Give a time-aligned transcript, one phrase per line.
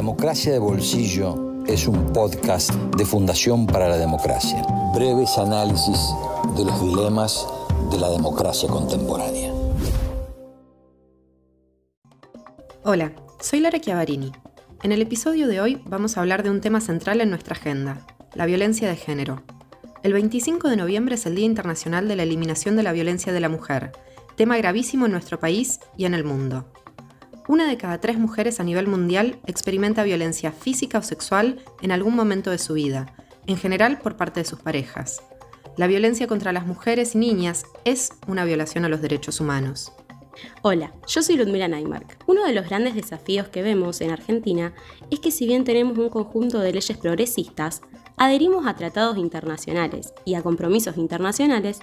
[0.00, 4.64] Democracia de Bolsillo es un podcast de Fundación para la Democracia.
[4.94, 5.98] Breves análisis
[6.56, 7.46] de los dilemas
[7.90, 9.52] de la democracia contemporánea.
[12.82, 14.32] Hola, soy Lara Chiavarini.
[14.82, 18.06] En el episodio de hoy vamos a hablar de un tema central en nuestra agenda,
[18.32, 19.42] la violencia de género.
[20.02, 23.40] El 25 de noviembre es el Día Internacional de la Eliminación de la Violencia de
[23.40, 23.92] la Mujer,
[24.34, 26.64] tema gravísimo en nuestro país y en el mundo.
[27.50, 32.14] Una de cada tres mujeres a nivel mundial experimenta violencia física o sexual en algún
[32.14, 33.12] momento de su vida,
[33.48, 35.20] en general por parte de sus parejas.
[35.76, 39.90] La violencia contra las mujeres y niñas es una violación a los derechos humanos.
[40.62, 42.22] Hola, yo soy Ludmila Neymark.
[42.28, 44.72] Uno de los grandes desafíos que vemos en Argentina
[45.10, 47.82] es que si bien tenemos un conjunto de leyes progresistas,
[48.16, 51.80] adherimos a tratados internacionales y a compromisos internacionales,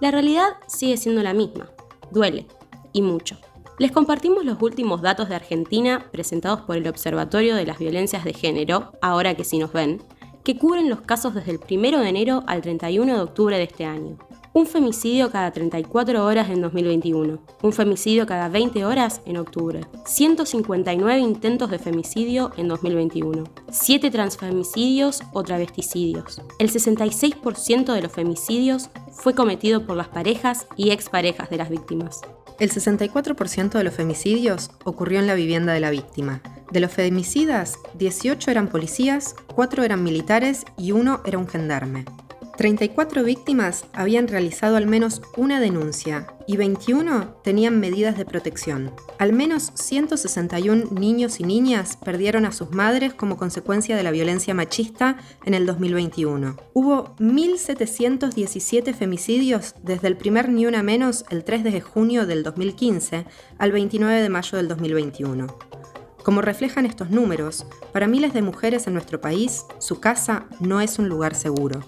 [0.00, 1.70] la realidad sigue siendo la misma.
[2.10, 2.48] Duele,
[2.92, 3.38] y mucho.
[3.76, 8.32] Les compartimos los últimos datos de Argentina presentados por el Observatorio de las Violencias de
[8.32, 10.00] Género, ahora que sí nos ven,
[10.44, 13.84] que cubren los casos desde el 1 de enero al 31 de octubre de este
[13.84, 14.16] año.
[14.56, 21.18] Un femicidio cada 34 horas en 2021, un femicidio cada 20 horas en octubre, 159
[21.18, 26.40] intentos de femicidio en 2021, 7 transfemicidios o travesticidios.
[26.60, 32.20] El 66% de los femicidios fue cometido por las parejas y exparejas de las víctimas.
[32.60, 36.40] El 64% de los femicidios ocurrió en la vivienda de la víctima.
[36.70, 42.04] De los femicidas, 18 eran policías, 4 eran militares y 1 era un gendarme.
[42.56, 48.92] 34 víctimas habían realizado al menos una denuncia y 21 tenían medidas de protección.
[49.18, 54.54] Al menos 161 niños y niñas perdieron a sus madres como consecuencia de la violencia
[54.54, 56.56] machista en el 2021.
[56.74, 63.26] Hubo 1.717 femicidios desde el primer Ni Una Menos el 3 de junio del 2015
[63.58, 65.46] al 29 de mayo del 2021.
[66.22, 70.98] Como reflejan estos números, para miles de mujeres en nuestro país, su casa no es
[70.98, 71.80] un lugar seguro.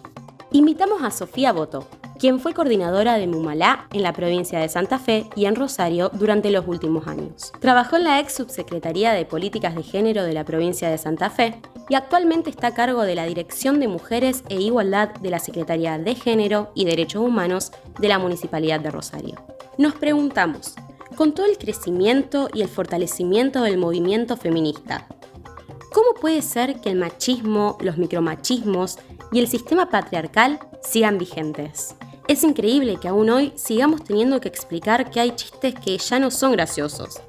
[0.57, 1.87] Invitamos a Sofía Boto,
[2.19, 6.51] quien fue coordinadora de Mumalá en la provincia de Santa Fe y en Rosario durante
[6.51, 7.53] los últimos años.
[7.61, 11.61] Trabajó en la ex subsecretaría de Políticas de Género de la provincia de Santa Fe
[11.91, 15.99] y actualmente está a cargo de la Dirección de Mujeres e Igualdad de la Secretaría
[15.99, 19.35] de Género y Derechos Humanos de la Municipalidad de Rosario.
[19.77, 20.75] Nos preguntamos,
[21.17, 25.07] con todo el crecimiento y el fortalecimiento del movimiento feminista,
[25.97, 28.99] ¿cómo puede ser que el machismo, los micromachismos
[29.33, 31.97] y el sistema patriarcal sigan vigentes.
[32.29, 36.31] Es increíble que aún hoy sigamos teniendo que explicar que hay chistes que ya no
[36.31, 37.23] son graciosos,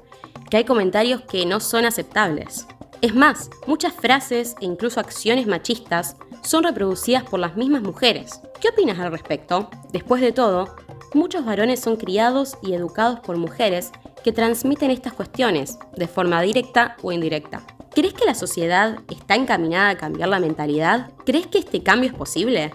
[0.50, 2.66] que hay comentarios que no son aceptables.
[3.00, 8.42] Es más, muchas frases e incluso acciones machistas son reproducidas por las mismas mujeres.
[8.60, 9.70] ¿Qué opinas al respecto?
[9.92, 10.76] Después de todo,
[11.14, 13.92] muchos varones son criados y educados por mujeres
[14.22, 17.64] que transmiten estas cuestiones de forma directa o indirecta.
[17.98, 21.10] ¿Crees que la sociedad está encaminada a cambiar la mentalidad?
[21.26, 22.72] ¿Crees que este cambio es posible?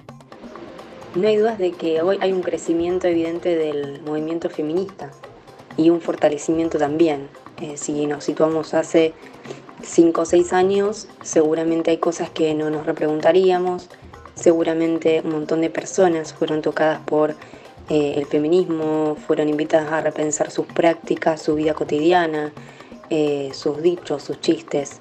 [1.16, 5.12] No hay dudas de que hoy hay un crecimiento evidente del movimiento feminista
[5.78, 7.30] y un fortalecimiento también.
[7.62, 9.14] Eh, si nos situamos hace
[9.82, 13.88] 5 o 6 años, seguramente hay cosas que no nos repreguntaríamos,
[14.36, 17.38] seguramente un montón de personas fueron tocadas por
[17.88, 22.52] eh, el feminismo, fueron invitadas a repensar sus prácticas, su vida cotidiana,
[23.10, 25.00] eh, sus dichos, sus chistes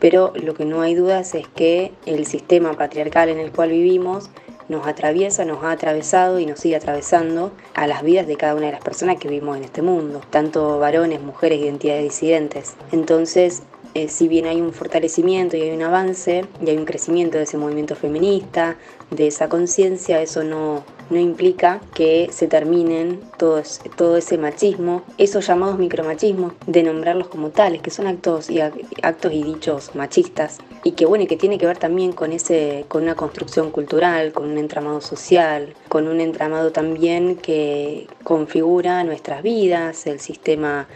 [0.00, 4.30] pero lo que no hay dudas es que el sistema patriarcal en el cual vivimos
[4.68, 8.66] nos atraviesa, nos ha atravesado y nos sigue atravesando a las vidas de cada una
[8.66, 12.74] de las personas que vivimos en este mundo, tanto varones, mujeres, identidades disidentes.
[12.92, 17.38] Entonces, eh, si bien hay un fortalecimiento y hay un avance y hay un crecimiento
[17.38, 18.76] de ese movimiento feminista,
[19.10, 23.62] de esa conciencia, eso no, no implica que se terminen todo,
[23.96, 29.32] todo ese machismo, esos llamados micromachismos, de nombrarlos como tales, que son actos y, actos
[29.32, 33.14] y dichos machistas, y que bueno, que tiene que ver también con, ese, con una
[33.14, 40.20] construcción cultural, con un entramado social, con un entramado también que configura nuestras vidas, el
[40.20, 40.86] sistema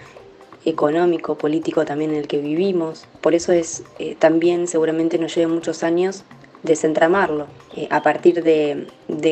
[0.64, 3.06] económico, político también en el que vivimos.
[3.20, 6.24] Por eso es eh, también seguramente nos lleve muchos años
[6.64, 7.46] desentramarlo
[7.76, 8.88] eh, a partir de,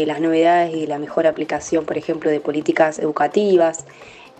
[0.06, 3.84] las novedades y la mejor aplicación, por ejemplo, de políticas educativas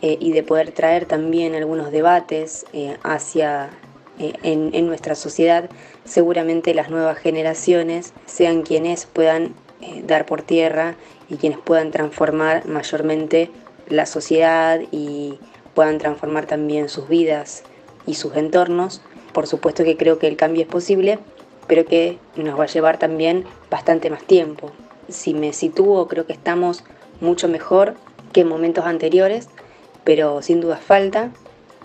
[0.03, 2.67] eh, y de poder traer también algunos debates
[3.03, 3.71] hacia
[4.19, 5.69] en, en, nuestra sociedad,
[6.05, 9.55] seguramente las nuevas generaciones sean quienes puedan
[10.07, 10.95] dar por tierra
[11.29, 13.51] y quienes puedan transformar mayormente
[13.89, 15.39] la sociedad y
[15.75, 17.65] puedan transformar también sus vidas
[18.07, 19.01] y sus entornos.
[19.33, 21.19] Por supuesto que creo que el cambio es posible,
[21.67, 24.71] pero que nos va a llevar también bastante más tiempo.
[25.09, 26.85] Si me sitúo, creo que estamos
[27.21, 27.95] mucho mejor
[28.33, 29.49] que en momentos anteriores,
[30.05, 31.31] pero sin duda falta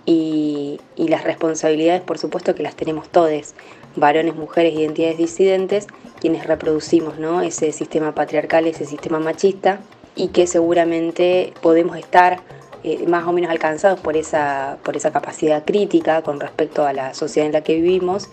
[0.05, 3.53] y, las responsabilidades por supuesto que las tenemos todos,
[3.95, 5.87] varones, mujeres, identidades disidentes,
[6.19, 7.41] quienes reproducimos ¿no?
[7.41, 9.79] ese sistema patriarcal, ese sistema machista
[10.15, 12.39] y que seguramente podemos estar
[12.83, 17.13] eh, más o menos alcanzados por esa, por esa capacidad crítica con respecto a la
[17.13, 18.29] sociedad en la que vivimos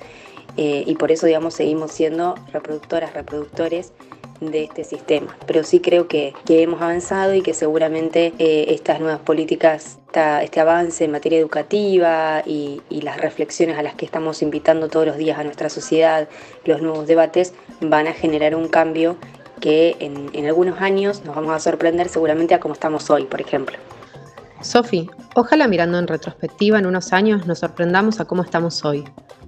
[0.57, 3.93] eh, y por eso digamos seguimos siendo reproductoras, reproductores
[4.41, 5.37] de este sistema.
[5.47, 9.99] Pero sí creo que, hemos avanzado y que seguramente eh, estas nuevas políticas,
[10.43, 15.19] este avance en materia educativa y, las reflexiones a las que estamos invitando todos los
[15.19, 16.29] días a nuestra sociedad,
[16.65, 19.17] los nuevos debates, van a generar un cambio
[19.61, 23.41] que en, en algunos años nos vamos a sorprender seguramente a cómo estamos hoy, por
[23.41, 23.77] ejemplo.
[24.63, 29.05] Sofi, ojalá mirando en retrospectiva en unos años nos sorprendamos a cómo estamos hoy.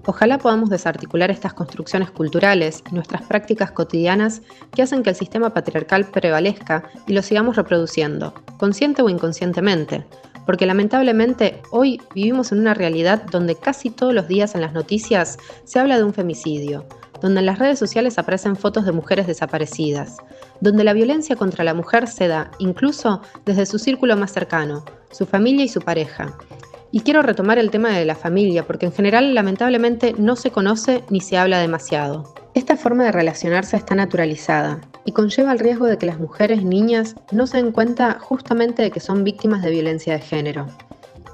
[0.08, 4.40] Ojalá podamos desarticular estas construcciones culturales y nuestras prácticas cotidianas
[4.72, 10.06] que hacen que el sistema patriarcal prevalezca y lo sigamos reproduciendo, consciente o inconscientemente,
[10.46, 15.38] porque lamentablemente hoy vivimos en una realidad donde casi todos los días en las noticias
[15.64, 16.86] se habla de un femicidio,
[17.20, 20.18] donde en las redes sociales aparecen fotos de mujeres desaparecidas,
[20.60, 25.26] donde la violencia contra la mujer se da incluso desde su círculo más cercano, su
[25.26, 26.36] familia y su pareja,
[26.92, 31.02] y quiero retomar el tema de la familia, porque en general lamentablemente no se conoce
[31.10, 32.34] ni se habla demasiado.
[32.54, 37.16] Esta forma de relacionarse está naturalizada y conlleva el riesgo de que las mujeres niñas
[37.32, 40.66] no se den cuenta justamente de que son víctimas de violencia de género.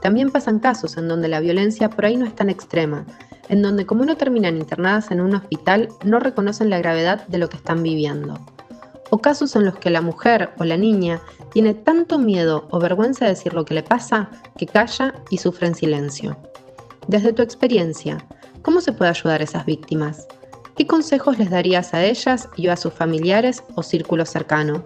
[0.00, 3.06] También pasan casos en donde la violencia por ahí no es tan extrema,
[3.48, 7.48] en donde como no terminan internadas en un hospital, no reconocen la gravedad de lo
[7.48, 8.40] que están viviendo
[9.14, 11.20] o casos en los que la mujer o la niña
[11.52, 15.66] tiene tanto miedo o vergüenza de decir lo que le pasa que calla y sufre
[15.66, 16.38] en silencio.
[17.08, 18.24] Desde tu experiencia,
[18.62, 20.26] ¿cómo se puede ayudar a esas víctimas?
[20.78, 24.82] ¿Qué consejos les darías a ellas y a sus familiares o círculo cercano?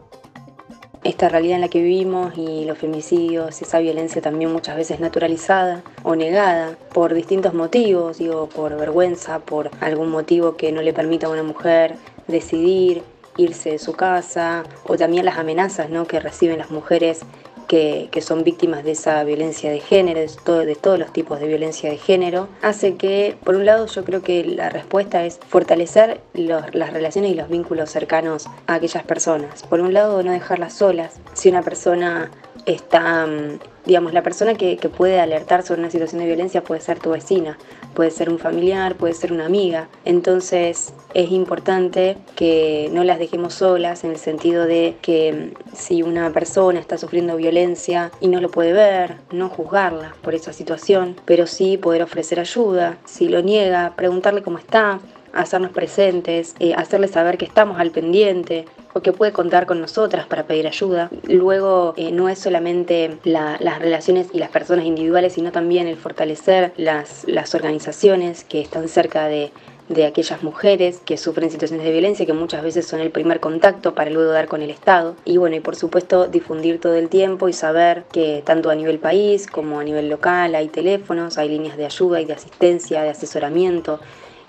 [1.05, 5.84] Esta realidad en la que vivimos y los femicidios, esa violencia también muchas veces naturalizada
[6.02, 11.28] o negada por distintos motivos, digo, por vergüenza, por algún motivo que no le permita
[11.28, 11.94] a una mujer
[12.26, 13.05] decidir,
[13.37, 16.06] irse de su casa o también las amenazas ¿no?
[16.06, 17.25] que reciben las mujeres
[17.67, 21.97] que, son víctimas de esa violencia de género, de, todos los tipos de violencia de
[21.97, 27.33] género, hace que, por un lado, yo creo que la respuesta es fortalecer las relaciones
[27.33, 29.62] y los vínculos cercanos a aquellas personas.
[29.65, 31.21] Por un lado, no dejarlas solas.
[31.35, 32.31] Si una persona
[32.64, 37.00] está, mm, digamos, la persona que, puede alertar sobre una situación de violencia puede ser
[37.00, 37.58] tu vecina,
[37.94, 39.88] puede ser un familiar, puede ser una amiga.
[40.05, 46.03] Entonces es importante que no las dejemos solas en el sentido de que mm, si
[46.03, 51.17] una persona está sufriendo violencia y no lo puede ver, no juzgarla por esa situación,
[51.25, 52.99] pero sí poder ofrecer ayuda.
[53.05, 55.00] Si lo niega, preguntarle cómo está,
[55.37, 58.64] hacernos presentes, eh, hacerle saber que estamos al pendiente,
[58.96, 61.10] o que puede contar con nosotras para pedir ayuda.
[61.25, 66.72] Luego eh, no es solamente las relaciones y las personas individuales, sino también el fortalecer
[66.78, 69.52] las, las organizaciones que están cerca de,
[69.90, 73.94] de aquellas mujeres que sufren situaciones de violencia que muchas veces son el primer contacto
[73.94, 77.50] para luego dar con el Estado y bueno y por supuesto difundir todo el tiempo
[77.50, 81.76] y saber que tanto a nivel país como a nivel local hay teléfonos, hay líneas
[81.76, 84.00] de ayuda y de asistencia, de asesoramiento,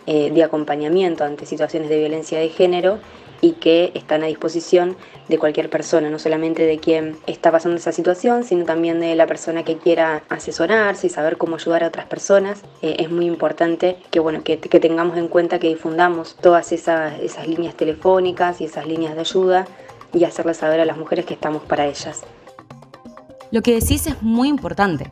[0.05, 2.99] eh, de acompañamiento ante situaciones de violencia de género
[3.41, 4.95] y que están a disposición
[5.27, 9.27] de cualquier persona, no solamente de quien está pasando esa situación, sino también de la
[9.27, 12.61] persona que quiera asesorarse y saber cómo ayudar a otras personas.
[12.81, 17.47] Eh, es muy importante que, bueno, que, tengamos en cuenta que difundamos todas esas, esas
[17.47, 19.67] líneas telefónicas y esas líneas de ayuda
[20.13, 22.23] y hacerles saber a las mujeres que estamos para ellas.
[23.51, 25.11] Lo que decís es muy importante.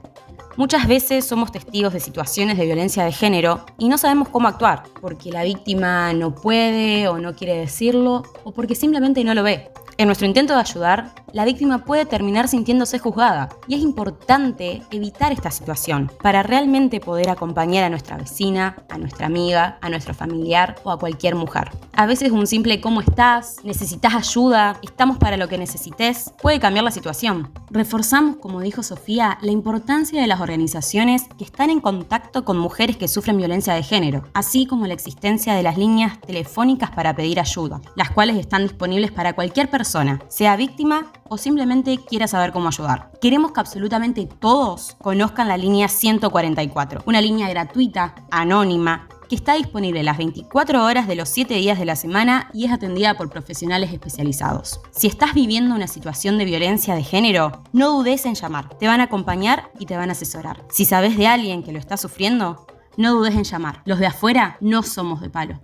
[0.58, 4.84] Muchas veces somos testigos de situaciones de violencia de género y no sabemos cómo actuar,
[5.02, 9.70] porque la víctima no puede o no quiere decirlo, o porque simplemente no lo ve.
[9.98, 15.34] En nuestro intento de ayudar, la víctima puede terminar sintiéndose juzgada y es importante evitar
[15.34, 20.78] esta situación para realmente poder acompañar a nuestra vecina, a nuestra amiga, a nuestro familiar
[20.86, 21.72] o a cualquier mujer.
[21.92, 23.58] A veces un simple ¿cómo estás?
[23.66, 24.80] ¿Necesitas ayuda?
[24.82, 26.32] ¿Estamos para lo que necesites?
[26.42, 27.52] puede cambiar la situación.
[27.70, 32.96] Reforzamos, como dijo Sofía, la importancia de las organizaciones que están en contacto con mujeres
[32.96, 37.42] que sufren violencia de género, así como la existencia de las líneas telefónicas para pedir
[37.42, 42.68] ayuda, las cuales están disponibles para cualquier persona sea víctima o simplemente quiera saber cómo
[42.68, 43.12] ayudar.
[43.20, 50.04] Queremos que absolutamente todos conozcan la línea 144, una línea gratuita, anónima, que está disponible
[50.04, 53.92] las 24 horas de los 7 días de la semana y es atendida por profesionales
[53.92, 54.80] especializados.
[54.92, 58.78] Si estás viviendo una situación de violencia de género, no dudes en llamar.
[58.78, 60.64] Te van a acompañar y te van a asesorar.
[60.70, 62.68] Si sabes de alguien que lo está sufriendo,
[62.98, 63.82] no dudes en llamar.
[63.86, 65.62] Los de afuera no somos de palo.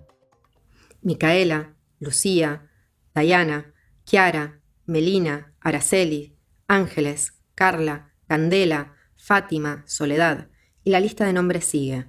[1.01, 2.69] Micaela, Lucía,
[3.13, 3.73] Dayana,
[4.05, 4.60] Chiara,
[4.91, 10.49] Melina, Araceli, Ángeles, Carla, Candela, Fátima, Soledad,
[10.83, 12.07] Y la lista de nombres sigue.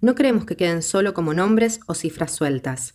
[0.00, 2.94] No creemos que queden solo como nombres o cifras sueltas.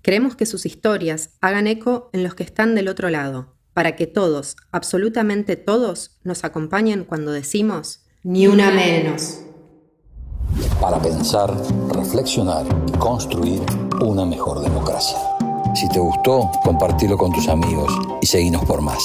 [0.00, 4.06] Creemos que sus historias hagan eco en los que están del otro lado, para que
[4.06, 9.42] todos, absolutamente todos, nos acompañen cuando decimos ni una menos.
[10.80, 11.54] Para pensar,
[11.90, 13.60] reflexionar y construir
[14.00, 15.31] una mejor democracia.
[15.74, 19.02] Si te gustó, compartilo con tus amigos y seguinos por más.